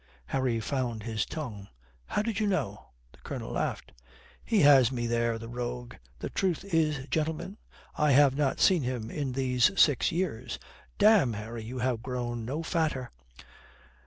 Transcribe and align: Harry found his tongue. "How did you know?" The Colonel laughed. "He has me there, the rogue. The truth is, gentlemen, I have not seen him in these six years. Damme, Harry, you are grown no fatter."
Harry 0.25 0.59
found 0.59 1.03
his 1.03 1.27
tongue. 1.27 1.67
"How 2.07 2.23
did 2.23 2.39
you 2.39 2.47
know?" 2.47 2.87
The 3.11 3.19
Colonel 3.19 3.51
laughed. 3.51 3.91
"He 4.43 4.61
has 4.61 4.91
me 4.91 5.05
there, 5.05 5.37
the 5.37 5.47
rogue. 5.47 5.93
The 6.17 6.31
truth 6.31 6.65
is, 6.65 7.05
gentlemen, 7.11 7.59
I 7.95 8.13
have 8.13 8.35
not 8.35 8.59
seen 8.59 8.81
him 8.81 9.11
in 9.11 9.33
these 9.33 9.69
six 9.79 10.11
years. 10.11 10.57
Damme, 10.97 11.33
Harry, 11.33 11.63
you 11.65 11.81
are 11.81 11.97
grown 11.97 12.45
no 12.45 12.63
fatter." 12.63 13.11